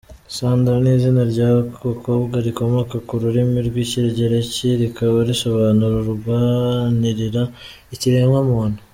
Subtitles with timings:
[0.35, 7.43] Sandra ni izina ry’abakobwa rikomoka ku rurimi rw’Ikigereki rikaba risobanura “Urwanirira
[7.93, 8.79] ikiremwamuntu”.